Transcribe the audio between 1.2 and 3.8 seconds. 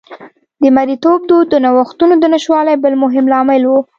دود د نوښتونو د نشتوالي بل مهم لامل و